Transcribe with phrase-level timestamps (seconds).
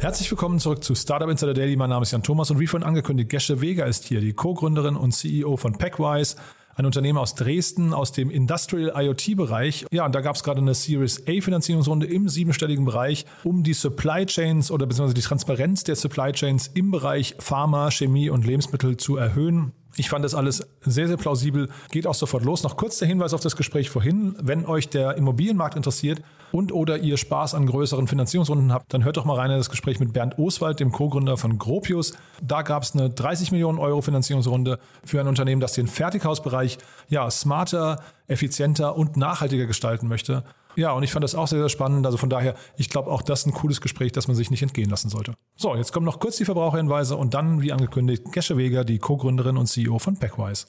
[0.00, 1.76] Herzlich willkommen zurück zu Startup Insider Daily.
[1.76, 4.96] Mein Name ist Jan Thomas und wie vorhin angekündigt, Gesche Vega ist hier, die Co-Gründerin
[4.96, 6.36] und CEO von Packwise,
[6.74, 9.84] ein Unternehmen aus Dresden aus dem Industrial IoT-Bereich.
[9.92, 14.24] Ja, und da gab es gerade eine Series A-Finanzierungsrunde im siebenstelligen Bereich, um die Supply
[14.24, 19.18] Chains oder beziehungsweise die Transparenz der Supply Chains im Bereich Pharma, Chemie und Lebensmittel zu
[19.18, 19.72] erhöhen.
[19.96, 21.68] Ich fand das alles sehr, sehr plausibel.
[21.90, 22.62] Geht auch sofort los.
[22.62, 24.36] Noch kurz der Hinweis auf das Gespräch vorhin.
[24.40, 26.22] Wenn euch der Immobilienmarkt interessiert
[26.52, 29.70] und oder ihr Spaß an größeren Finanzierungsrunden habt, dann hört doch mal rein in das
[29.70, 32.14] Gespräch mit Bernd Oswald, dem Co-Gründer von Gropius.
[32.42, 37.30] Da gab es eine 30 Millionen Euro Finanzierungsrunde für ein Unternehmen, das den Fertighausbereich ja,
[37.30, 40.44] smarter, effizienter und nachhaltiger gestalten möchte.
[40.76, 42.06] Ja, und ich fand das auch sehr, sehr spannend.
[42.06, 44.62] Also von daher, ich glaube auch das ist ein cooles Gespräch, das man sich nicht
[44.62, 45.34] entgehen lassen sollte.
[45.56, 49.56] So, jetzt kommen noch kurz die Verbraucherhinweise und dann, wie angekündigt, Gesche Weger, die Co-Gründerin
[49.56, 50.66] und CEO von Packwise.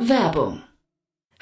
[0.00, 0.62] Werbung.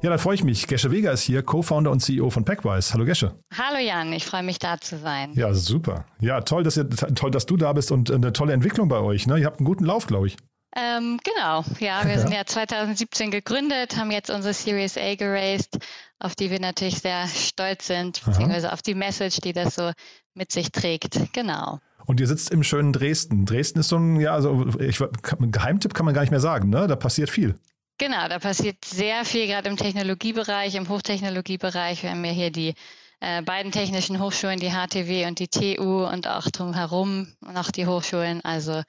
[0.00, 0.68] Ja, dann freue ich mich.
[0.68, 2.94] Gesche Weger ist hier, Co-Founder und CEO von Packwise.
[2.94, 3.34] Hallo Gesche.
[3.52, 5.32] Hallo Jan, ich freue mich da zu sein.
[5.34, 6.04] Ja, super.
[6.20, 9.26] Ja, toll, dass, ihr, toll, dass du da bist und eine tolle Entwicklung bei euch.
[9.26, 9.40] Ne?
[9.40, 10.36] Ihr habt einen guten Lauf, glaube ich.
[10.76, 12.18] Ähm, genau, ja, wir ja.
[12.20, 15.78] sind ja 2017 gegründet, haben jetzt unsere Series A geraced,
[16.20, 18.74] auf die wir natürlich sehr stolz sind, beziehungsweise Aha.
[18.74, 19.90] auf die Message, die das so
[20.32, 21.32] mit sich trägt.
[21.32, 21.80] Genau.
[22.06, 23.46] Und ihr sitzt im schönen Dresden.
[23.46, 26.86] Dresden ist so ein, ja, also ich, Geheimtipp kann man gar nicht mehr sagen, ne?
[26.86, 27.56] Da passiert viel.
[27.98, 32.04] Genau, da passiert sehr viel, gerade im Technologiebereich, im Hochtechnologiebereich.
[32.04, 32.74] Wir haben ja hier die
[33.18, 38.40] äh, beiden technischen Hochschulen, die HTW und die TU und auch drumherum noch die Hochschulen.
[38.44, 38.82] Also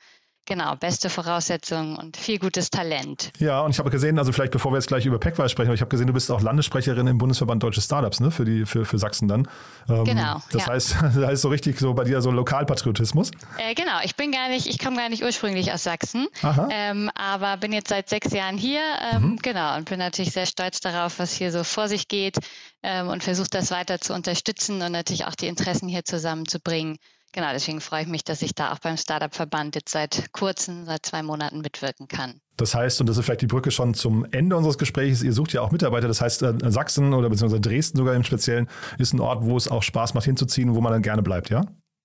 [0.50, 3.32] Genau, beste Voraussetzungen und viel gutes Talent.
[3.38, 5.82] Ja, und ich habe gesehen, also vielleicht bevor wir jetzt gleich über Packwise sprechen, ich
[5.82, 8.98] habe gesehen, du bist auch Landessprecherin im Bundesverband Deutsche Startups, ne, für, die, für, für
[8.98, 9.48] Sachsen dann.
[9.88, 10.42] Ähm, genau.
[10.52, 10.74] Das ja.
[10.74, 13.30] heißt, das heißt so richtig so bei dir so Lokalpatriotismus?
[13.60, 16.28] Äh, genau, ich bin gar nicht, ich komme gar nicht ursprünglich aus Sachsen,
[16.72, 18.82] ähm, aber bin jetzt seit sechs Jahren hier,
[19.14, 19.36] ähm, mhm.
[19.44, 22.38] genau, und bin natürlich sehr stolz darauf, was hier so vor sich geht
[22.82, 26.98] ähm, und versuche das weiter zu unterstützen und natürlich auch die Interessen hier zusammenzubringen.
[27.32, 31.06] Genau, deswegen freue ich mich, dass ich da auch beim Startup-Verband jetzt seit kurzem, seit
[31.06, 32.42] zwei Monaten mitwirken kann.
[32.58, 35.54] Das heißt, und das ist vielleicht die Brücke schon zum Ende unseres Gesprächs, ihr sucht
[35.54, 36.08] ja auch Mitarbeiter.
[36.08, 39.68] Das heißt, äh, Sachsen oder beziehungsweise Dresden sogar im Speziellen ist ein Ort, wo es
[39.68, 41.62] auch Spaß macht hinzuziehen, wo man dann gerne bleibt, ja?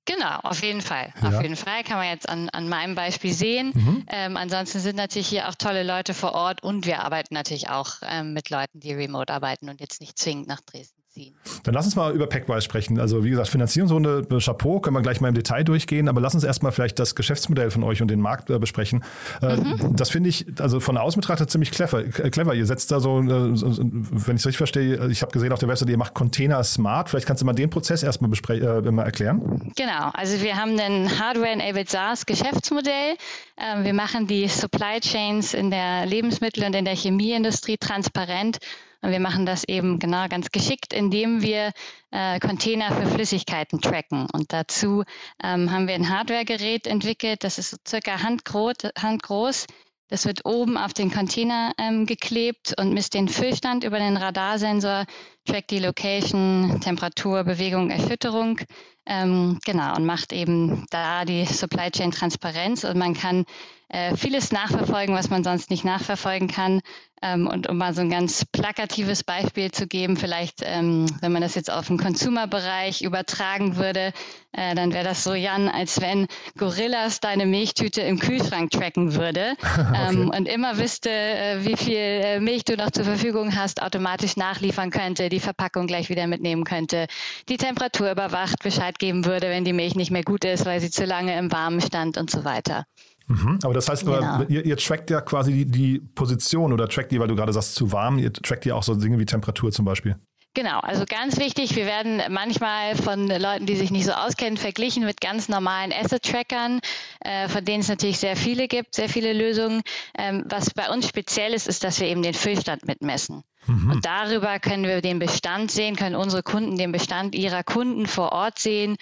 [0.06, 1.14] Genau, auf jeden Fall.
[1.22, 1.28] Ja.
[1.28, 3.72] Auf jeden Fall kann man jetzt an, an meinem Beispiel sehen.
[3.74, 4.06] Mhm.
[4.08, 7.94] Ähm, ansonsten sind natürlich hier auch tolle Leute vor Ort und wir arbeiten natürlich auch
[8.02, 11.34] ähm, mit Leuten, die remote arbeiten und jetzt nicht zwingend nach Dresden ziehen.
[11.62, 12.98] Dann lass uns mal über Packwise sprechen.
[12.98, 16.34] Also wie gesagt, Finanzierungsrunde, äh, Chapeau, können wir gleich mal im Detail durchgehen, aber lass
[16.34, 19.04] uns erstmal vielleicht das Geschäftsmodell von euch und den Markt äh, besprechen.
[19.40, 19.96] Äh, mhm.
[19.96, 22.02] Das finde ich, also von außen betrachtet, ziemlich clever.
[22.02, 22.54] Clever.
[22.54, 23.22] Ihr setzt da so,
[23.54, 26.62] so wenn ich es richtig verstehe, ich habe gesehen auf der Website, ihr macht Container
[26.64, 27.08] smart.
[27.08, 29.72] Vielleicht kannst du mal den Prozess erstmal äh, mal erklären.
[29.76, 33.16] Genau, also wir haben ein Hardware-enabled SaaS-Geschäftsmodell.
[33.56, 38.58] Ähm, wir machen die Supply Chains in der Lebensmittel- und in der Chemieindustrie transparent
[39.04, 41.72] und wir machen das eben genau ganz geschickt, indem wir
[42.10, 44.26] äh, Container für Flüssigkeiten tracken.
[44.32, 45.04] Und dazu
[45.42, 49.66] ähm, haben wir ein Hardware-Gerät entwickelt, das ist so circa handgroß, handgroß.
[50.08, 55.04] Das wird oben auf den Container ähm, geklebt und misst den Füllstand über den Radarsensor,
[55.44, 58.58] trackt die Location, Temperatur, Bewegung, Erschütterung.
[59.06, 63.44] Ähm, genau, und macht eben da die Supply Chain Transparenz und man kann
[63.88, 66.80] äh, vieles nachverfolgen, was man sonst nicht nachverfolgen kann.
[67.22, 71.40] Ähm, und um mal so ein ganz plakatives Beispiel zu geben, vielleicht, ähm, wenn man
[71.40, 74.12] das jetzt auf den Consumer-Bereich übertragen würde,
[74.52, 76.26] äh, dann wäre das so, Jan, als wenn
[76.58, 79.54] Gorillas deine Milchtüte im Kühlschrank tracken würde
[79.96, 80.38] ähm, okay.
[80.38, 84.90] und immer wüsste, äh, wie viel äh, Milch du noch zur Verfügung hast, automatisch nachliefern
[84.90, 87.06] könnte, die Verpackung gleich wieder mitnehmen könnte,
[87.48, 90.80] die Temperatur überwacht, Bescheid Bescheid geben würde, wenn die Milch nicht mehr gut ist, weil
[90.80, 92.84] sie zu lange im Warmen stand und so weiter.
[93.26, 94.42] Mhm, aber das heißt, genau.
[94.48, 97.74] ihr, ihr, trackt ja quasi die, die, Position oder trackt die, weil du gerade sagst,
[97.74, 100.16] zu warm, ihr trackt ja auch so Dinge wie Temperatur zum Beispiel.
[100.52, 105.04] Genau, also ganz wichtig, wir werden manchmal von Leuten, die sich nicht so auskennen, verglichen
[105.04, 106.80] mit ganz normalen Asset-Trackern,
[107.20, 109.82] äh, von denen es natürlich sehr viele gibt, sehr viele Lösungen.
[110.16, 113.42] Ähm, was bei uns speziell ist, ist, dass wir eben den Füllstand mitmessen.
[113.66, 113.90] Mhm.
[113.92, 118.32] Und darüber können wir den Bestand sehen, können unsere Kunden den Bestand ihrer Kunden vor
[118.32, 118.96] Ort sehen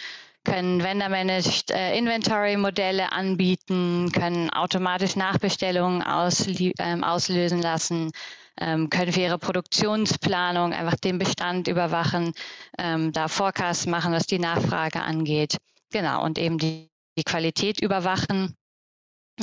[0.45, 8.11] können Vendor-Managed äh, Inventory-Modelle anbieten, können automatisch Nachbestellungen ähm, auslösen lassen,
[8.61, 12.33] ähm, können für ihre Produktionsplanung einfach den Bestand überwachen,
[12.79, 15.59] ähm, da Forecasts machen, was die Nachfrage angeht.
[15.93, 18.57] Genau, und eben die, die Qualität überwachen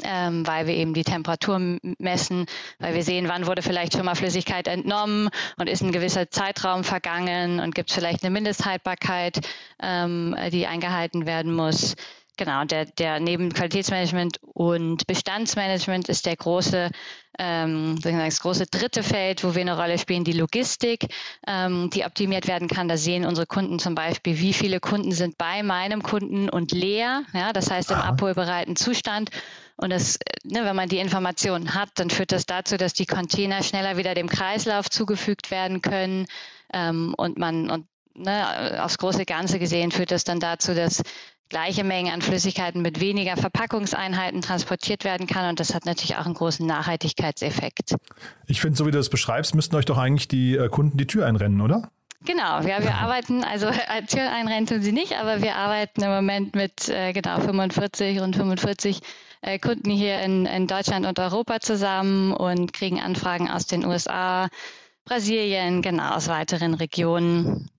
[0.03, 2.45] ähm, weil wir eben die Temperatur messen,
[2.79, 6.83] weil wir sehen, wann wurde vielleicht schon mal Flüssigkeit entnommen und ist ein gewisser Zeitraum
[6.83, 9.39] vergangen und gibt es vielleicht eine Mindesthaltbarkeit,
[9.81, 11.95] ähm, die eingehalten werden muss.
[12.39, 16.89] Genau, der, der neben Qualitätsmanagement und Bestandsmanagement ist der große,
[17.37, 21.07] ähm, das große dritte Feld, wo wir eine Rolle spielen, die Logistik,
[21.45, 22.87] ähm, die optimiert werden kann.
[22.87, 27.25] Da sehen unsere Kunden zum Beispiel, wie viele Kunden sind bei meinem Kunden und leer,
[27.33, 29.31] ja, das heißt im abholbereiten Zustand.
[29.75, 33.63] Und das, ne, wenn man die Informationen hat, dann führt das dazu, dass die Container
[33.63, 36.25] schneller wieder dem Kreislauf zugefügt werden können
[36.73, 41.03] ähm, und man und ne, aufs große Ganze gesehen führt das dann dazu, dass
[41.49, 45.49] gleiche Mengen an Flüssigkeiten mit weniger Verpackungseinheiten transportiert werden kann.
[45.49, 47.95] Und das hat natürlich auch einen großen Nachhaltigkeitseffekt.
[48.47, 51.07] Ich finde, so wie du das beschreibst, müssten euch doch eigentlich die äh, Kunden die
[51.07, 51.91] Tür einrennen, oder?
[52.25, 56.09] Genau, ja, wir arbeiten, also äh, Tür einrennen tun sie nicht, aber wir arbeiten im
[56.09, 58.99] Moment mit äh, genau 45, rund 45
[59.41, 64.49] äh, Kunden hier in, in Deutschland und Europa zusammen und kriegen Anfragen aus den USA,
[65.05, 67.69] Brasilien, genau, aus weiteren Regionen.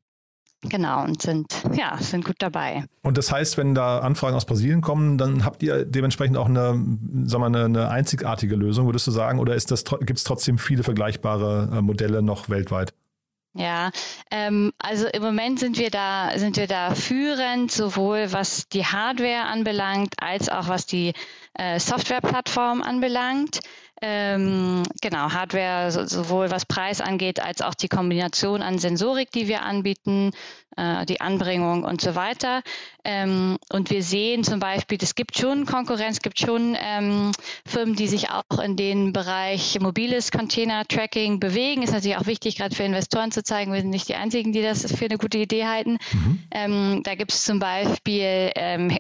[0.63, 2.85] Genau, und sind, ja, sind gut dabei.
[3.03, 6.75] Und das heißt, wenn da Anfragen aus Brasilien kommen, dann habt ihr dementsprechend auch eine,
[7.25, 11.79] sagen wir, eine, eine einzigartige Lösung, würdest du sagen, oder gibt es trotzdem viele vergleichbare
[11.79, 12.93] äh, Modelle noch weltweit?
[13.55, 13.91] Ja,
[14.31, 19.47] ähm, also im Moment sind wir da, sind wir da führend, sowohl was die Hardware
[19.47, 21.15] anbelangt, als auch was die
[21.55, 23.61] äh, Softwareplattform anbelangt.
[24.03, 29.47] Ähm, genau, Hardware so, sowohl was Preis angeht, als auch die Kombination an Sensorik, die
[29.47, 30.31] wir anbieten,
[30.77, 32.63] äh, die Anbringung und so weiter.
[33.05, 37.33] Ähm, und wir sehen zum Beispiel, es gibt schon Konkurrenz, es gibt schon ähm,
[37.67, 41.83] Firmen, die sich auch in den Bereich mobiles Container-Tracking bewegen.
[41.83, 44.63] Ist natürlich auch wichtig, gerade für Investoren zu zeigen, wir sind nicht die Einzigen, die
[44.63, 45.99] das für eine gute Idee halten.
[46.13, 46.43] Mhm.
[46.53, 48.97] Ähm, da gibt es zum Beispiel ähm,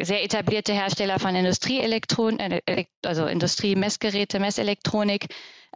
[0.00, 5.26] sehr etablierte Hersteller von Industrieelektronik, äh, also Industriemessgeräte, Messelektronik.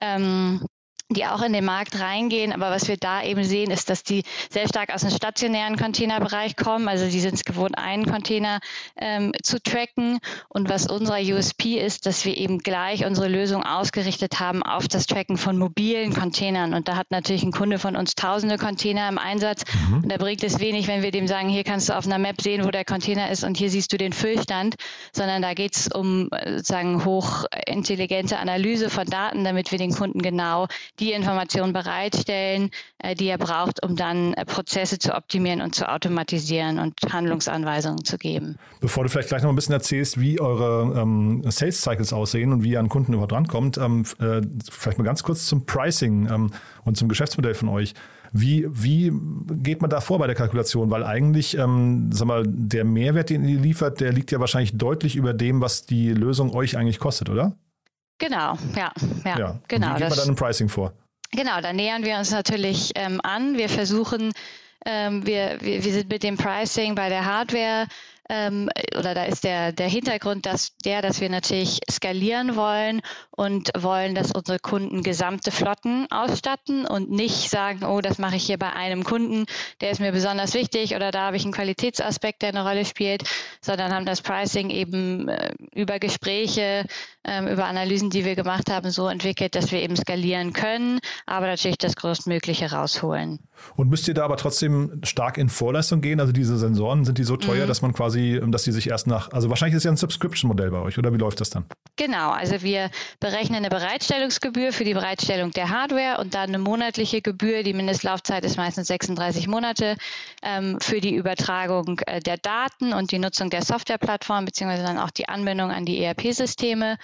[0.00, 0.64] Ähm,
[1.10, 2.52] die auch in den Markt reingehen.
[2.52, 6.56] Aber was wir da eben sehen, ist, dass die sehr stark aus dem stationären Containerbereich
[6.56, 6.88] kommen.
[6.88, 8.60] Also die sind es gewohnt, einen Container
[8.96, 10.18] ähm, zu tracken.
[10.48, 15.06] Und was unser USP ist, dass wir eben gleich unsere Lösung ausgerichtet haben auf das
[15.06, 16.74] Tracken von mobilen Containern.
[16.74, 19.64] Und da hat natürlich ein Kunde von uns tausende Container im Einsatz.
[19.88, 20.04] Mhm.
[20.04, 22.40] Und da bringt es wenig, wenn wir dem sagen, hier kannst du auf einer Map
[22.40, 24.76] sehen, wo der Container ist und hier siehst du den Füllstand,
[25.12, 30.22] sondern da geht es um äh, sozusagen hochintelligente Analyse von Daten, damit wir den Kunden
[30.22, 30.66] genau
[31.00, 35.88] die Informationen bereitstellen, äh, die er braucht, um dann äh, Prozesse zu optimieren und zu
[35.88, 38.56] automatisieren und Handlungsanweisungen zu geben.
[38.80, 42.62] Bevor du vielleicht gleich noch ein bisschen erzählst, wie eure ähm, Sales Cycles aussehen und
[42.62, 46.50] wie ihr an Kunden überhaupt rankommt, ähm, äh, vielleicht mal ganz kurz zum Pricing ähm,
[46.84, 47.94] und zum Geschäftsmodell von euch.
[48.32, 49.12] Wie, wie
[49.62, 50.90] geht man da vor bei der Kalkulation?
[50.90, 55.16] Weil eigentlich, ähm, sag mal, der Mehrwert, den ihr liefert, der liegt ja wahrscheinlich deutlich
[55.16, 57.56] über dem, was die Lösung euch eigentlich kostet, oder?
[58.20, 58.92] Genau, ja,
[59.24, 59.60] ja, ja.
[59.66, 59.94] genau.
[59.94, 60.92] wie geht man dann im Pricing vor?
[61.32, 63.56] Genau, da nähern wir uns natürlich ähm, an.
[63.56, 64.32] Wir versuchen,
[64.84, 67.86] ähm, wir, wir, wir sind mit dem Pricing bei der Hardware
[68.30, 73.70] ähm, oder da ist der, der Hintergrund dass der, dass wir natürlich skalieren wollen und
[73.76, 78.58] wollen, dass unsere Kunden gesamte Flotten ausstatten und nicht sagen, oh, das mache ich hier
[78.58, 79.46] bei einem Kunden,
[79.80, 83.24] der ist mir besonders wichtig oder da habe ich einen Qualitätsaspekt, der eine Rolle spielt,
[83.60, 86.86] sondern haben das Pricing eben äh, über Gespräche,
[87.24, 91.46] äh, über Analysen, die wir gemacht haben, so entwickelt, dass wir eben skalieren können, aber
[91.46, 93.40] natürlich das Größtmögliche rausholen.
[93.76, 96.20] Und müsst ihr da aber trotzdem stark in Vorleistung gehen?
[96.20, 97.68] Also diese Sensoren, sind die so teuer, mhm.
[97.68, 100.70] dass man quasi quasi, dass die sich erst nach, also wahrscheinlich ist ja ein Subscription-Modell
[100.70, 101.66] bei euch, oder wie läuft das dann?
[101.96, 107.20] Genau, also wir berechnen eine Bereitstellungsgebühr für die Bereitstellung der Hardware und dann eine monatliche
[107.20, 109.96] Gebühr, die Mindestlaufzeit ist meistens 36 Monate,
[110.42, 115.10] ähm, für die Übertragung äh, der Daten und die Nutzung der Softwareplattform, beziehungsweise dann auch
[115.10, 116.96] die Anbindung an die ERP-Systeme.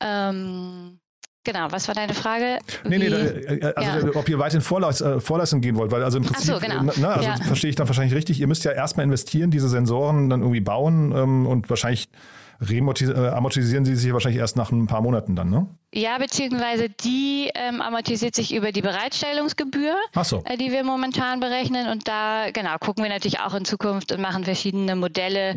[0.00, 0.98] Ähm,
[1.44, 2.58] Genau, was war deine Frage?
[2.88, 4.16] Nee, nee, äh, also ja.
[4.16, 6.90] ob ihr weit in Vorleis äh, Vorleistung gehen wollt, weil also im Prinzip, so, genau.
[6.96, 7.36] na, also ja.
[7.36, 11.12] verstehe ich dann wahrscheinlich richtig, ihr müsst ja erstmal investieren, diese Sensoren dann irgendwie bauen
[11.14, 12.08] ähm, und wahrscheinlich
[12.60, 15.66] äh, amortisieren sie sich wahrscheinlich erst nach ein paar Monaten dann, ne?
[15.92, 20.42] Ja, beziehungsweise die ähm, amortisiert sich über die Bereitstellungsgebühr, so.
[20.44, 21.88] äh, die wir momentan berechnen.
[21.88, 25.56] Und da, genau, gucken wir natürlich auch in Zukunft und machen verschiedene Modelle,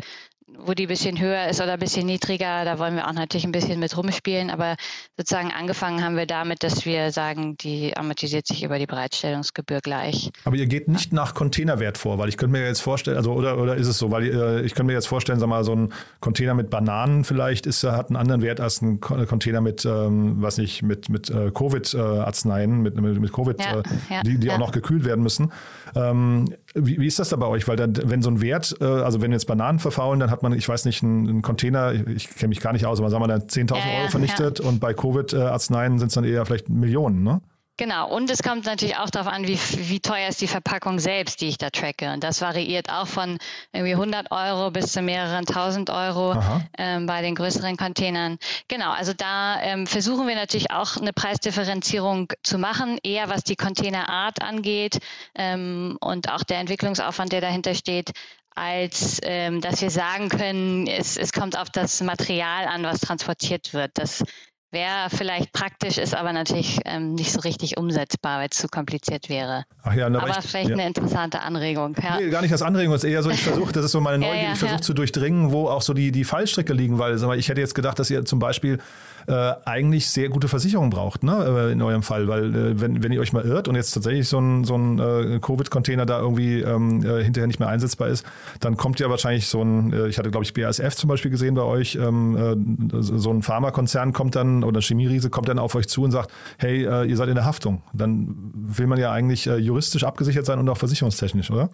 [0.56, 3.44] wo die ein bisschen höher ist oder ein bisschen niedriger, da wollen wir auch natürlich
[3.44, 4.50] ein bisschen mit rumspielen.
[4.50, 4.76] Aber
[5.16, 10.30] sozusagen angefangen haben wir damit, dass wir sagen, die amortisiert sich über die Bereitstellungsgebühr gleich.
[10.44, 13.58] Aber ihr geht nicht nach Containerwert vor, weil ich könnte mir jetzt vorstellen, also oder,
[13.58, 15.92] oder ist es so, weil äh, ich könnte mir jetzt vorstellen, sag mal, so ein
[16.20, 20.58] Container mit Bananen vielleicht ist, hat einen anderen Wert als ein Container mit, ähm, was
[20.58, 24.54] nicht, mit, mit äh, Covid-Arzneien, mit, mit, mit Covid, ja, äh, ja, die, die ja.
[24.54, 25.52] auch noch gekühlt werden müssen.
[25.94, 27.66] Ähm, wie, wie ist das da bei euch?
[27.68, 30.52] Weil dann, wenn so ein Wert, äh, also wenn jetzt Bananen verfaulen, dann hat man,
[30.52, 33.22] ich weiß nicht, einen, einen Container, ich, ich kenne mich gar nicht aus, aber sagen
[33.22, 36.68] wir dann 10.000 Ja, ja, Euro vernichtet und bei Covid-Arzneien sind es dann eher vielleicht
[36.68, 37.40] Millionen, ne?
[37.78, 41.40] Genau, und es kommt natürlich auch darauf an, wie, wie teuer ist die Verpackung selbst,
[41.40, 42.12] die ich da tracke.
[42.12, 43.38] Und das variiert auch von
[43.72, 46.36] irgendwie 100 Euro bis zu mehreren tausend Euro
[46.76, 48.38] ähm, bei den größeren Containern.
[48.66, 53.54] Genau, also da ähm, versuchen wir natürlich auch eine Preisdifferenzierung zu machen, eher was die
[53.54, 54.98] Containerart angeht
[55.36, 58.10] ähm, und auch der Entwicklungsaufwand, der dahinter steht,
[58.56, 63.72] als ähm, dass wir sagen können, es, es kommt auf das Material an, was transportiert
[63.72, 63.92] wird.
[63.94, 64.24] Das
[64.70, 69.30] Wäre vielleicht praktisch, ist aber natürlich ähm, nicht so richtig umsetzbar, weil es zu kompliziert
[69.30, 69.64] wäre.
[69.82, 70.74] Ach ja, aber ich, vielleicht ja.
[70.74, 71.96] eine interessante Anregung.
[72.02, 72.18] Ja.
[72.20, 74.18] Nee, gar nicht als Anregung, es ist eher so, ich versuche, das ist so meine
[74.18, 77.48] Neugier, ja, ich versuche zu durchdringen, wo auch so die, die Fallstricke liegen, weil ich
[77.48, 78.78] hätte jetzt gedacht, dass ihr zum Beispiel
[79.28, 83.12] äh, eigentlich sehr gute Versicherungen braucht, ne, äh, in eurem Fall, weil äh, wenn, wenn
[83.12, 86.60] ihr euch mal irrt und jetzt tatsächlich so ein, so ein äh, Covid-Container da irgendwie
[86.60, 88.24] ähm, äh, hinterher nicht mehr einsetzbar ist,
[88.60, 91.54] dann kommt ja wahrscheinlich so ein, äh, ich hatte glaube ich BASF zum Beispiel gesehen
[91.54, 96.02] bei euch, ähm, so ein Pharmakonzern kommt dann oder Chemieriese kommt dann auf euch zu
[96.02, 97.82] und sagt, hey, ihr seid in der Haftung.
[97.92, 101.70] Dann will man ja eigentlich juristisch abgesichert sein und auch versicherungstechnisch, oder?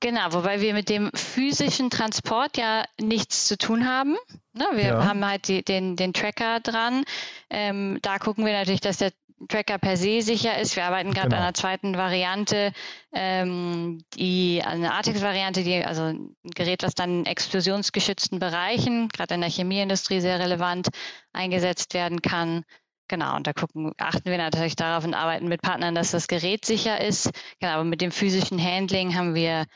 [0.00, 4.16] Genau, wobei wir mit dem physischen Transport ja nichts zu tun haben.
[4.54, 5.04] Ne, wir ja.
[5.04, 7.04] haben halt die, den, den Tracker dran.
[7.50, 9.12] Ähm, da gucken wir natürlich, dass der
[9.48, 10.76] Tracker per se sicher ist.
[10.76, 11.38] Wir arbeiten gerade genau.
[11.38, 12.72] an einer zweiten Variante,
[13.12, 19.40] ähm, die eine Artix-Variante, die also ein Gerät, was dann in explosionsgeschützten Bereichen, gerade in
[19.40, 20.88] der Chemieindustrie sehr relevant
[21.32, 22.64] eingesetzt werden kann.
[23.08, 26.64] Genau, und da gucken, achten wir natürlich darauf und arbeiten mit Partnern, dass das Gerät
[26.64, 27.30] sicher ist.
[27.60, 29.66] Genau, aber mit dem physischen Handling haben wir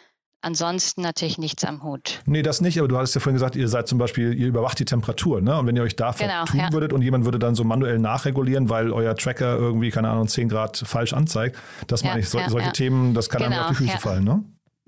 [0.45, 2.21] ansonsten natürlich nichts am Hut.
[2.27, 4.79] Nee, das nicht, aber du hattest ja vorhin gesagt, ihr seid zum Beispiel, ihr überwacht
[4.79, 5.59] die Temperatur, ne?
[5.59, 6.73] Und wenn ihr euch da genau, tun ja.
[6.73, 10.49] würdet und jemand würde dann so manuell nachregulieren, weil euer Tracker irgendwie, keine Ahnung, 10
[10.49, 13.65] Grad falsch anzeigt, das ja, meine ich, so, ja, solche Themen, das kann genau, einem
[13.65, 14.45] auf die Füße fallen, ne?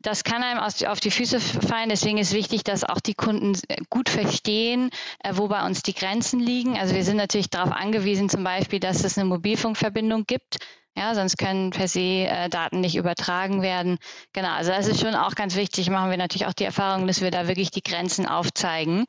[0.06, 1.88] Das kann einem auf die Füße fallen.
[1.88, 3.58] Deswegen ist wichtig, dass auch die Kunden
[3.90, 4.90] gut verstehen,
[5.24, 6.78] äh, wo bei uns die Grenzen liegen.
[6.78, 10.58] Also wir sind natürlich darauf angewiesen, zum Beispiel, dass es eine Mobilfunkverbindung gibt.
[10.96, 13.98] Ja, sonst können per se äh, Daten nicht übertragen werden.
[14.32, 15.90] Genau, also das ist schon auch ganz wichtig.
[15.90, 19.06] Machen wir natürlich auch die Erfahrung, dass wir da wirklich die Grenzen aufzeigen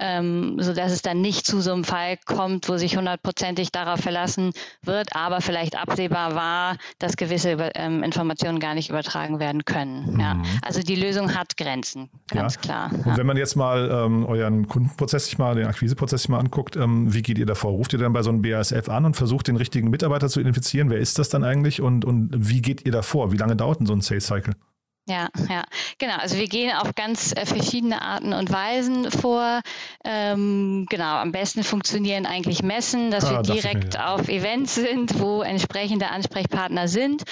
[0.00, 4.52] ähm, sodass es dann nicht zu so einem Fall kommt, wo sich hundertprozentig darauf verlassen
[4.82, 10.14] wird, aber vielleicht absehbar war, dass gewisse ähm, Informationen gar nicht übertragen werden können.
[10.14, 10.20] Mhm.
[10.20, 10.42] Ja.
[10.62, 12.60] Also die Lösung hat Grenzen, ganz ja.
[12.60, 12.90] klar.
[12.92, 16.76] Und wenn man jetzt mal ähm, euren Kundenprozess sich mal, den Akquiseprozess sich mal anguckt,
[16.76, 17.72] ähm, wie geht ihr davor?
[17.72, 20.90] Ruft ihr dann bei so einem BASF an und versucht den richtigen Mitarbeiter zu identifizieren?
[20.90, 23.32] Wer ist das dann eigentlich und, und wie geht ihr davor?
[23.32, 24.54] Wie lange dauert denn so ein Sales Cycle?
[25.10, 25.64] Ja, ja,
[25.98, 26.14] genau.
[26.18, 29.60] Also wir gehen auf ganz äh, verschiedene Arten und Weisen vor.
[30.04, 35.42] Ähm, genau, am besten funktionieren eigentlich Messen, dass ah, wir direkt auf Events sind, wo
[35.42, 37.24] entsprechende Ansprechpartner sind.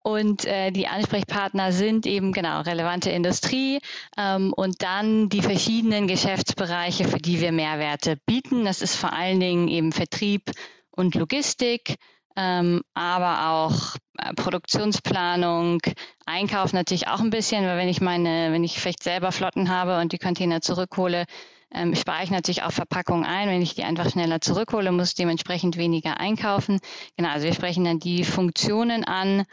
[0.00, 3.80] Und äh, die Ansprechpartner sind eben genau relevante Industrie
[4.16, 8.64] ähm, und dann die verschiedenen Geschäftsbereiche, für die wir Mehrwerte bieten.
[8.64, 10.50] Das ist vor allen Dingen eben Vertrieb
[10.92, 11.96] und Logistik
[12.38, 15.80] ähm, aber auch äh, Produktionsplanung,
[16.24, 19.98] Einkauf natürlich auch ein bisschen, weil wenn ich meine, wenn ich vielleicht selber Flotten habe
[19.98, 21.24] und die Container zurückhole,
[21.74, 23.48] ähm, spare ich natürlich auch Verpackungen ein.
[23.48, 26.78] Wenn ich die einfach schneller zurückhole, muss ich dementsprechend weniger einkaufen.
[27.16, 29.44] Genau, also wir sprechen dann die Funktionen an.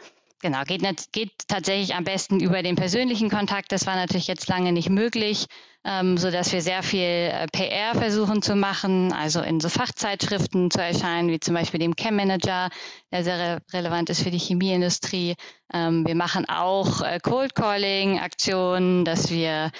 [0.42, 3.72] Genau, geht, geht tatsächlich am besten über den persönlichen Kontakt.
[3.72, 5.46] Das war natürlich jetzt lange nicht möglich
[5.86, 10.70] ähm, so dass wir sehr viel äh, PR versuchen zu machen, also in so Fachzeitschriften
[10.70, 12.70] zu erscheinen, wie zum Beispiel dem Chem Manager,
[13.12, 15.36] der sehr re relevant ist für die Chemieindustrie.
[15.72, 19.70] Ähm, wir machen auch äh, Cold Calling Aktionen, dass wir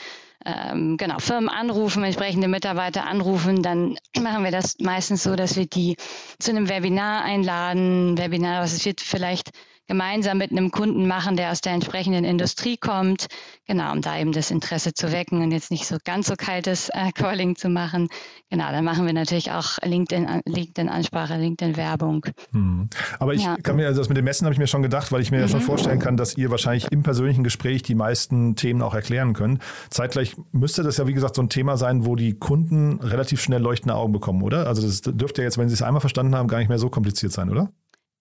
[0.44, 5.66] ähm, genau, Firmen anrufen, entsprechende Mitarbeiter anrufen, dann machen wir das meistens so, dass wir
[5.66, 5.96] die
[6.38, 8.16] zu einem Webinar einladen.
[8.16, 9.50] Webinar, was wird vielleicht
[9.86, 13.26] gemeinsam mit einem Kunden machen, der aus der entsprechenden Industrie kommt.
[13.66, 16.88] Genau, um da eben das Interesse zu wecken und jetzt nicht so ganz so kaltes
[16.90, 18.08] äh, Calling zu machen.
[18.50, 22.26] Genau, dann machen wir natürlich auch LinkedIn, LinkedIn-Ansprache, LinkedIn-Werbung.
[22.52, 22.88] Hm.
[23.18, 23.56] Aber ich ja.
[23.62, 25.38] kann mir, also das mit dem Messen habe ich mir schon gedacht, weil ich mir
[25.38, 25.42] mhm.
[25.42, 29.34] ja schon vorstellen kann, dass ihr wahrscheinlich im persönlichen Gespräch die meisten Themen auch erklären
[29.34, 29.62] könnt.
[29.90, 33.62] Zeitgleich müsste das ja, wie gesagt, so ein Thema sein, wo die Kunden relativ schnell
[33.62, 34.66] leuchtende Augen bekommen, oder?
[34.66, 36.88] Also das dürfte ja jetzt, wenn sie es einmal verstanden haben, gar nicht mehr so
[36.88, 37.70] kompliziert sein, oder?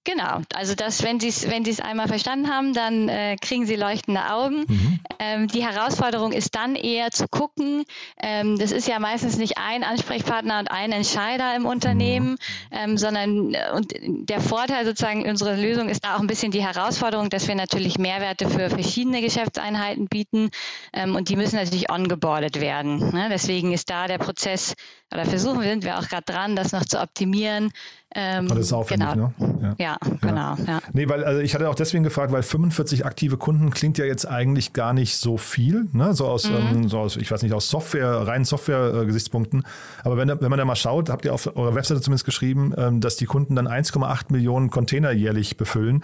[0.05, 4.31] Genau, also das, wenn Sie es wenn einmal verstanden haben, dann äh, kriegen Sie leuchtende
[4.31, 4.65] Augen.
[4.67, 4.99] Mhm.
[5.17, 7.85] Ähm, die Herausforderung ist dann eher zu gucken,
[8.21, 12.37] ähm, das ist ja meistens nicht ein Ansprechpartner und ein Entscheider im Unternehmen, mhm.
[12.71, 16.63] ähm, sondern äh, und der Vorteil sozusagen unserer Lösung ist da auch ein bisschen die
[16.63, 20.51] Herausforderung, dass wir natürlich Mehrwerte für verschiedene Geschäftseinheiten bieten
[20.93, 23.11] ähm, und die müssen natürlich ongeboardet werden.
[23.11, 23.29] Ne?
[23.31, 24.75] Deswegen ist da der Prozess
[25.11, 27.71] oder versuchen sind wir auch gerade dran, das noch zu optimieren.
[28.13, 29.33] Ähm, Alles aufwendig, genau.
[29.37, 29.75] ne?
[29.77, 30.55] Ja, ja genau.
[30.65, 30.79] Ja.
[30.93, 34.27] Nee, weil also ich hatte auch deswegen gefragt, weil 45 aktive Kunden klingt ja jetzt
[34.27, 36.13] eigentlich gar nicht so viel, ne?
[36.13, 36.55] so, aus, mhm.
[36.55, 39.63] ähm, so aus, ich weiß nicht, aus Software, reinen Software-Gesichtspunkten.
[40.03, 43.01] Aber wenn, wenn man da mal schaut, habt ihr auf eurer Webseite zumindest geschrieben, ähm,
[43.01, 46.03] dass die Kunden dann 1,8 Millionen Container jährlich befüllen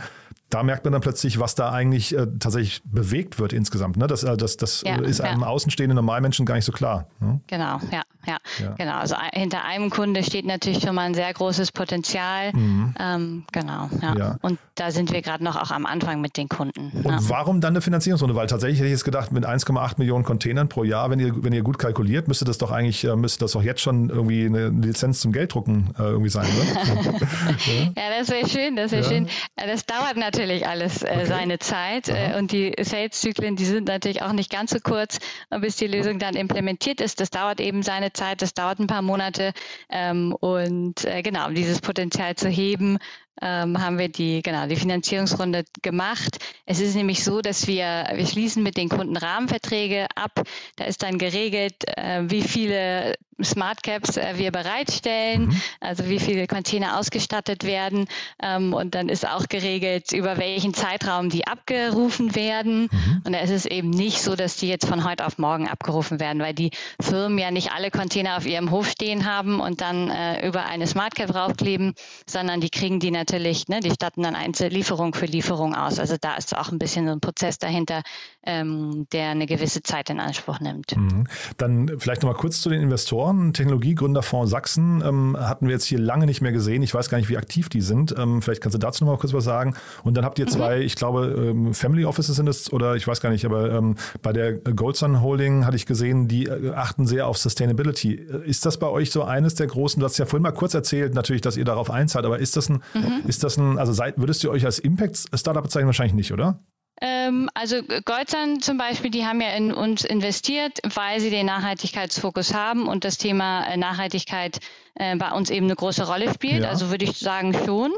[0.51, 3.97] da merkt man dann plötzlich, was da eigentlich äh, tatsächlich bewegt wird insgesamt.
[3.97, 4.07] Ne?
[4.07, 5.47] Das, äh, das, das ja, ist einem ja.
[5.47, 7.07] außenstehenden Normalmenschen gar nicht so klar.
[7.19, 7.39] Ne?
[7.47, 8.97] Genau, ja, ja, ja, Genau.
[8.97, 12.51] Also hinter einem Kunde steht natürlich schon mal ein sehr großes Potenzial.
[12.53, 12.93] Mhm.
[12.99, 14.37] Ähm, genau, ja.
[14.41, 16.91] Und da sind wir gerade noch auch am Anfang mit den Kunden.
[17.03, 18.35] Und warum dann eine Finanzierungsrunde?
[18.35, 21.53] Weil tatsächlich hätte ich jetzt gedacht, mit 1,8 Millionen Containern pro Jahr, wenn ihr, wenn
[21.53, 24.69] ihr gut kalkuliert, müsste das doch eigentlich, äh, müsste das doch jetzt schon irgendwie eine
[24.69, 27.13] Lizenz zum Gelddrucken äh, irgendwie sein, oder?
[27.95, 29.27] ja, das wäre schön, das wäre schön.
[29.55, 31.25] Das dauert natürlich alles äh, okay.
[31.25, 35.19] seine Zeit äh, und die Sales-Zyklen, die sind natürlich auch nicht ganz so kurz,
[35.59, 37.19] bis die Lösung dann implementiert ist.
[37.19, 39.53] Das dauert eben seine Zeit, das dauert ein paar Monate
[39.89, 42.97] ähm, und äh, genau, um dieses Potenzial zu heben,
[43.41, 46.37] ähm, haben wir die, genau, die Finanzierungsrunde gemacht.
[46.65, 50.43] Es ist nämlich so, dass wir, wir schließen mit den Kunden Rahmenverträge ab.
[50.75, 55.61] Da ist dann geregelt, äh, wie viele Smart Caps äh, wir bereitstellen, mhm.
[55.79, 58.07] also wie viele Container ausgestattet werden.
[58.41, 62.89] Ähm, und dann ist auch geregelt, über welchen Zeitraum die abgerufen werden.
[62.91, 63.21] Mhm.
[63.25, 66.19] Und da ist es eben nicht so, dass die jetzt von heute auf morgen abgerufen
[66.19, 70.09] werden, weil die Firmen ja nicht alle Container auf ihrem Hof stehen haben und dann
[70.09, 71.93] äh, über eine Smart Cap draufkleben,
[72.27, 75.99] sondern die kriegen die natürlich, ne, die statten dann Einzellieferung für Lieferung aus.
[75.99, 78.03] Also da ist auch ein bisschen so ein Prozess dahinter,
[78.43, 80.95] ähm, der eine gewisse Zeit in Anspruch nimmt.
[80.95, 81.27] Mhm.
[81.57, 83.30] Dann vielleicht nochmal kurz zu den Investoren.
[83.53, 86.83] Technologiegründerfonds Sachsen ähm, hatten wir jetzt hier lange nicht mehr gesehen.
[86.83, 88.15] Ich weiß gar nicht, wie aktiv die sind.
[88.17, 89.75] Ähm, vielleicht kannst du dazu nochmal kurz was sagen.
[90.03, 90.81] Und dann habt ihr zwei, mhm.
[90.83, 94.33] ich glaube, ähm, Family Offices sind es oder ich weiß gar nicht, aber ähm, bei
[94.33, 98.13] der Goldsun Holding hatte ich gesehen, die äh, achten sehr auf Sustainability.
[98.13, 101.13] Ist das bei euch so eines der großen, du hast ja vorhin mal kurz erzählt,
[101.13, 103.27] natürlich, dass ihr darauf einzahlt, aber ist das ein, mhm.
[103.27, 105.87] ist das ein, also seid, würdest du euch als Impact-Startup bezeichnen?
[105.87, 106.59] Wahrscheinlich nicht, oder?
[106.99, 112.53] Ähm, also Goldsan zum Beispiel, die haben ja in uns investiert, weil sie den Nachhaltigkeitsfokus
[112.53, 114.59] haben und das Thema äh, Nachhaltigkeit
[114.95, 116.63] äh, bei uns eben eine große Rolle spielt.
[116.63, 116.69] Ja.
[116.69, 117.91] Also würde ich sagen schon.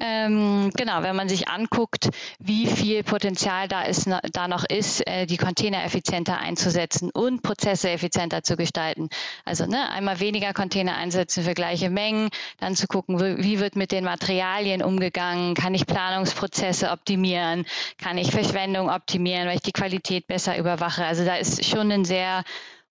[0.00, 5.26] Ähm, genau, wenn man sich anguckt, wie viel Potenzial da, ist, da noch ist, äh,
[5.26, 9.08] die Container effizienter einzusetzen und Prozesse effizienter zu gestalten.
[9.44, 12.28] Also ne, einmal weniger Container einsetzen für gleiche Mengen,
[12.58, 17.64] dann zu gucken, wie wird mit den Materialien umgegangen, kann ich Planungsprozesse optimieren,
[17.98, 21.04] kann ich Verschwendung optimieren, weil ich die Qualität besser überwache.
[21.04, 22.44] Also da ist schon ein sehr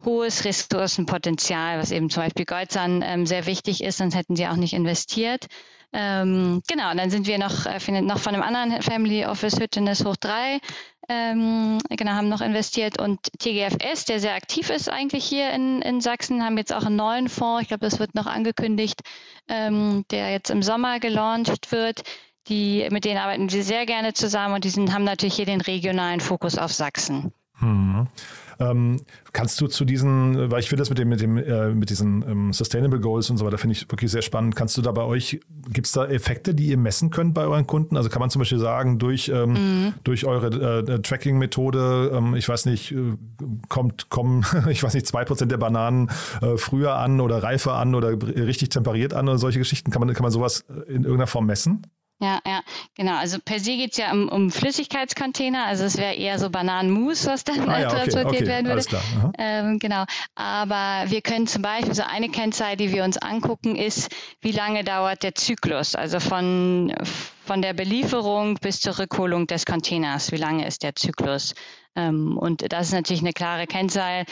[0.06, 4.56] hohes Ressourcenpotenzial, was eben zum Beispiel Goldsan ähm, sehr wichtig ist, sonst hätten sie auch
[4.56, 5.48] nicht investiert.
[5.96, 10.04] Ähm, genau, und dann sind wir noch, äh, noch von einem anderen Family Office Hüttenes
[10.04, 10.60] hoch drei,
[11.10, 16.02] ähm, genau, haben noch investiert und TGFS, der sehr aktiv ist eigentlich hier in, in
[16.02, 19.02] Sachsen, haben jetzt auch einen neuen Fonds, ich glaube, das wird noch angekündigt,
[19.48, 22.04] ähm, der jetzt im Sommer gelauncht wird.
[22.48, 25.62] Die, mit denen arbeiten wir sehr gerne zusammen und die sind, haben natürlich hier den
[25.62, 27.32] regionalen Fokus auf Sachsen.
[27.60, 28.08] Hm.
[28.60, 31.90] Ähm, kannst du zu diesen, weil ich finde das mit dem, mit dem, äh, mit
[31.90, 34.56] diesen ähm, Sustainable Goals und so weiter, finde ich wirklich sehr spannend.
[34.56, 35.40] Kannst du da bei euch,
[35.70, 37.98] gibt es da Effekte, die ihr messen könnt bei euren Kunden?
[37.98, 39.94] Also kann man zum Beispiel sagen, durch, ähm, mhm.
[40.04, 43.16] durch eure äh, Tracking-Methode, ähm, ich weiß nicht, äh,
[43.70, 46.10] kommt, kommen, ich weiß nicht, zwei Prozent der Bananen
[46.42, 49.92] äh, früher an oder reifer an oder richtig temperiert an oder solche Geschichten?
[49.92, 51.84] Kann man, kann man sowas in irgendeiner Form messen?
[52.24, 52.62] Ja, ja,
[52.96, 53.18] genau.
[53.18, 57.26] Also per se geht es ja um, um Flüssigkeitscontainer, also es wäre eher so Bananenmus,
[57.26, 59.34] was dann ah, ja, okay, transportiert okay, werden würde.
[59.38, 60.06] Ähm, genau.
[60.34, 64.10] Aber wir können zum Beispiel, so eine Kennzahl, die wir uns angucken, ist,
[64.40, 65.96] wie lange dauert der Zyklus?
[65.96, 66.94] Also von
[67.46, 70.32] von der Belieferung bis zur Rückholung des Containers.
[70.32, 71.54] Wie lange ist der Zyklus?
[71.96, 74.26] Ähm, und das ist natürlich eine klare Kennzahl.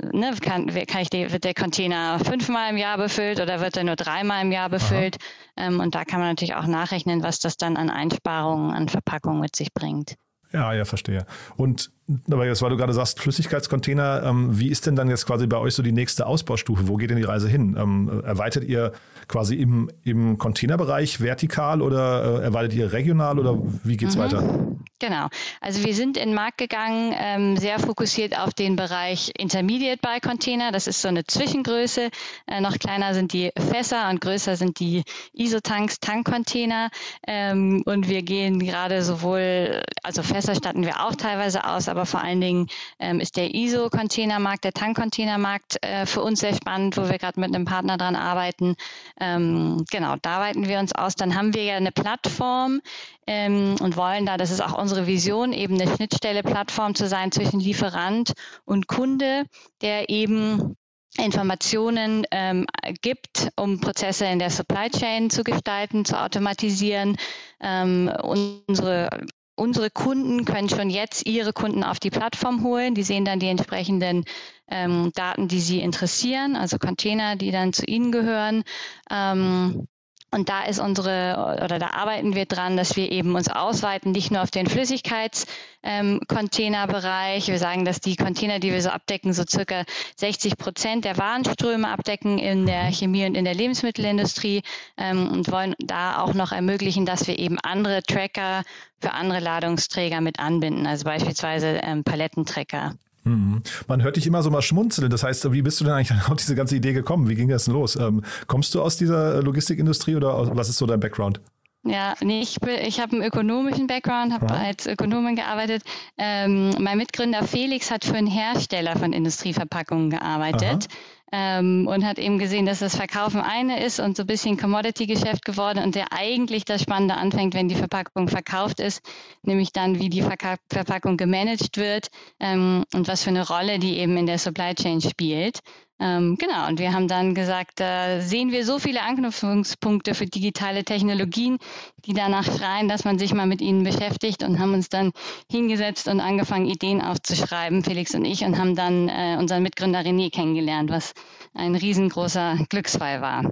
[0.00, 3.96] Ne, kann, kann ich wird der Container fünfmal im Jahr befüllt oder wird er nur
[3.96, 5.18] dreimal im Jahr befüllt?
[5.56, 9.40] Ähm, und da kann man natürlich auch nachrechnen, was das dann an Einsparungen an Verpackung
[9.40, 10.14] mit sich bringt.
[10.52, 11.26] Ja, ja, verstehe.
[11.56, 11.90] Und
[12.30, 15.56] aber jetzt, weil du gerade sagst, Flüssigkeitscontainer, ähm, wie ist denn dann jetzt quasi bei
[15.56, 16.86] euch so die nächste Ausbaustufe?
[16.86, 17.76] Wo geht denn die Reise hin?
[17.78, 18.92] Ähm, erweitert ihr
[19.26, 24.20] quasi im, im Containerbereich vertikal oder äh, erweitert ihr regional oder wie geht's mhm.
[24.20, 24.64] weiter?
[24.98, 25.28] Genau.
[25.60, 30.20] Also wir sind in den Markt gegangen, ähm, sehr fokussiert auf den Bereich Intermediate Buy
[30.20, 30.72] Container.
[30.72, 32.10] Das ist so eine Zwischengröße.
[32.46, 36.90] Äh, noch kleiner sind die Fässer und größer sind die Isotanks, Tankcontainer.
[37.26, 42.20] Ähm, und wir gehen gerade sowohl, also Fässer statten wir auch teilweise aus, aber vor
[42.20, 42.66] allen Dingen
[42.98, 47.54] ähm, ist der ISO-Containermarkt, der Tankcontainermarkt äh, für uns sehr spannend, wo wir gerade mit
[47.54, 48.74] einem Partner dran arbeiten.
[49.20, 51.14] Ähm, genau, da weiten wir uns aus.
[51.14, 52.80] Dann haben wir ja eine Plattform
[53.26, 57.60] ähm, und wollen da, das ist auch unsere Vision, eben eine Schnittstelle-Plattform zu sein zwischen
[57.60, 58.32] Lieferant
[58.64, 59.44] und Kunde,
[59.80, 60.76] der eben
[61.16, 62.66] Informationen ähm,
[63.02, 67.16] gibt, um Prozesse in der Supply Chain zu gestalten, zu automatisieren.
[67.60, 69.08] Ähm, unsere
[69.56, 72.94] unsere Kunden können schon jetzt ihre Kunden auf die Plattform holen.
[72.94, 74.24] Die sehen dann die entsprechenden
[74.68, 78.64] ähm, Daten, die sie interessieren, also Container, die dann zu ihnen gehören.
[79.10, 79.86] Ähm,
[80.34, 84.32] und da ist unsere, oder da arbeiten wir dran, dass wir eben uns ausweiten, nicht
[84.32, 87.48] nur auf den Flüssigkeitscontainerbereich.
[87.48, 89.84] Ähm, wir sagen, dass die Container, die wir so abdecken, so circa
[90.16, 94.62] 60 Prozent der Warenströme abdecken in der Chemie und in der Lebensmittelindustrie
[94.96, 98.64] ähm, und wollen da auch noch ermöglichen, dass wir eben andere Tracker
[99.00, 102.94] für andere Ladungsträger mit anbinden, also beispielsweise ähm, Palettentracker.
[103.24, 103.62] Mhm.
[103.88, 105.10] Man hört dich immer so mal schmunzeln.
[105.10, 107.28] Das heißt, wie bist du denn eigentlich auf diese ganze Idee gekommen?
[107.28, 107.96] Wie ging das denn los?
[107.96, 111.40] Ähm, kommst du aus dieser Logistikindustrie oder was ist so dein Background?
[111.86, 114.54] Ja, nee, ich, ich habe einen ökonomischen Background, habe ja.
[114.54, 115.82] als Ökonomin gearbeitet.
[116.16, 120.88] Ähm, mein Mitgründer Felix hat für einen Hersteller von Industrieverpackungen gearbeitet.
[120.90, 124.56] Aha ähm, und hat eben gesehen, dass das Verkaufen eine ist und so ein bisschen
[124.56, 129.02] Commodity-Geschäft geworden und der eigentlich das Spannende anfängt, wenn die Verpackung verkauft ist,
[129.42, 133.98] nämlich dann, wie die Verka Verpackung gemanagt wird ähm, und was für eine Rolle die
[133.98, 135.58] eben in der Supply Chain spielt.
[136.04, 140.84] Ähm, genau, und wir haben dann gesagt, da sehen wir so viele Anknüpfungspunkte für digitale
[140.84, 141.56] Technologien,
[142.04, 145.12] die danach schreien, dass man sich mal mit ihnen beschäftigt und haben uns dann
[145.50, 150.30] hingesetzt und angefangen, Ideen aufzuschreiben, Felix und ich, und haben dann äh, unseren Mitgründer René
[150.30, 151.14] kennengelernt, was
[151.54, 153.50] ein riesengroßer Glücksfall war.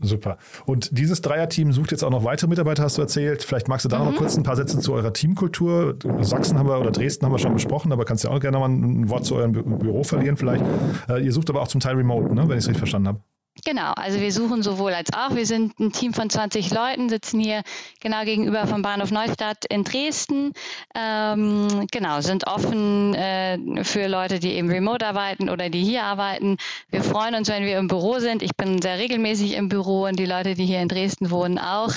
[0.00, 0.38] Super.
[0.64, 3.42] Und dieses Dreierteam sucht jetzt auch noch weitere Mitarbeiter, hast du erzählt.
[3.42, 4.04] Vielleicht magst du da mhm.
[4.06, 5.96] noch kurz ein paar Sätze zu eurer Teamkultur.
[6.20, 8.58] Sachsen haben wir oder Dresden haben wir schon besprochen, aber kannst du ja auch gerne
[8.58, 10.64] mal ein Wort zu eurem Büro verlieren vielleicht.
[11.08, 12.42] Äh, ihr sucht aber auch zum Teil remote, ne?
[12.48, 13.20] wenn ich es richtig verstanden habe.
[13.64, 15.34] Genau, also wir suchen sowohl als auch.
[15.34, 17.62] Wir sind ein Team von 20 Leuten, sitzen hier
[18.00, 20.52] genau gegenüber vom Bahnhof Neustadt in Dresden.
[20.94, 26.56] Ähm, genau, sind offen äh, für Leute, die eben remote arbeiten oder die hier arbeiten.
[26.90, 28.42] Wir freuen uns, wenn wir im Büro sind.
[28.42, 31.92] Ich bin sehr regelmäßig im Büro und die Leute, die hier in Dresden wohnen, auch.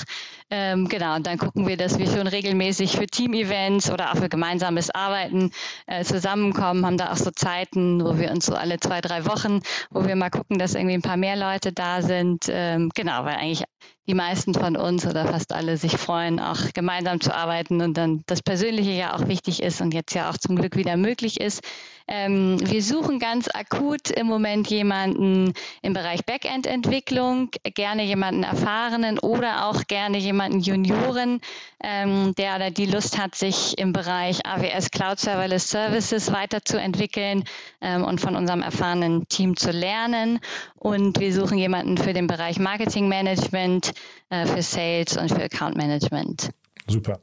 [0.50, 4.28] Ähm, genau, und dann gucken wir, dass wir schon regelmäßig für Team-Events oder auch für
[4.28, 5.50] gemeinsames Arbeiten
[5.86, 9.60] äh, zusammenkommen, haben da auch so Zeiten, wo wir uns so alle zwei, drei Wochen,
[9.90, 12.46] wo wir mal gucken, dass irgendwie ein paar mehr Leute da sind.
[12.48, 13.64] Ähm, genau, weil eigentlich
[14.06, 18.22] die meisten von uns oder fast alle sich freuen, auch gemeinsam zu arbeiten und dann
[18.26, 21.62] das Persönliche ja auch wichtig ist und jetzt ja auch zum Glück wieder möglich ist.
[22.06, 29.66] Ähm, wir suchen ganz akut im Moment jemanden im Bereich Backend-Entwicklung, gerne jemanden erfahrenen oder
[29.66, 31.40] auch gerne jemanden Junioren,
[31.82, 37.44] ähm, der oder die Lust hat, sich im Bereich AWS Cloud Serverless Services weiterzuentwickeln
[37.80, 40.40] ähm, und von unserem erfahrenen Team zu lernen.
[40.74, 43.93] Und wir suchen jemanden für den Bereich Marketing Management,
[44.30, 46.50] äh, für Sales und für Account Management.
[46.88, 47.20] Super.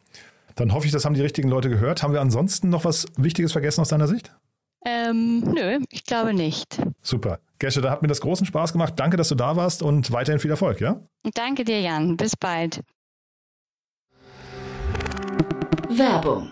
[0.56, 2.04] Dann hoffe ich, das haben die richtigen Leute gehört.
[2.04, 4.32] Haben wir ansonsten noch was Wichtiges vergessen aus deiner Sicht?
[4.86, 6.82] Ähm, nö, ich glaube nicht.
[7.02, 7.40] Super.
[7.60, 8.96] Gesche, da hat mir das großen Spaß gemacht.
[8.98, 11.00] Danke, dass du da warst und weiterhin viel Erfolg, ja?
[11.36, 12.18] Danke dir, Jan.
[12.18, 12.82] Bis bald.
[15.90, 16.52] Werbung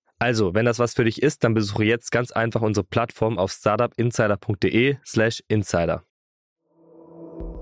[0.21, 3.51] Also, wenn das was für dich ist, dann besuche jetzt ganz einfach unsere Plattform auf
[3.51, 6.03] startupinsider.de/slash insider.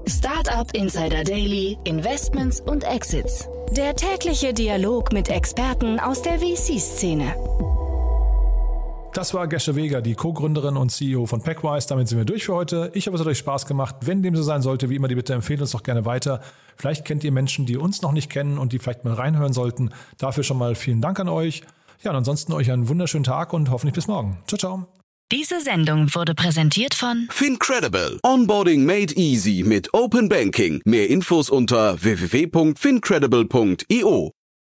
[0.06, 3.48] Startup Insider Daily, Investments und Exits.
[3.72, 7.34] Der tägliche Dialog mit Experten aus der VC-Szene.
[9.14, 11.88] Das war Gesche Weger, die Co-Gründerin und CEO von Packwise.
[11.88, 12.92] Damit sind wir durch für heute.
[12.94, 13.96] Ich hoffe, es hat euch Spaß gemacht.
[14.02, 16.42] Wenn dem so sein sollte, wie immer, die Bitte empfehlt uns doch gerne weiter.
[16.76, 19.92] Vielleicht kennt ihr Menschen, die uns noch nicht kennen und die vielleicht mal reinhören sollten.
[20.18, 21.64] Dafür schon mal vielen Dank an euch.
[22.02, 24.38] Ja, und ansonsten euch einen wunderschönen Tag und hoffentlich bis morgen.
[24.48, 24.88] Ciao, ciao.
[25.32, 28.20] Diese Sendung wurde präsentiert von Fincredible.
[28.24, 30.82] Onboarding made easy mit Open Banking.
[30.86, 34.32] Mehr Infos unter www.fincredible.io.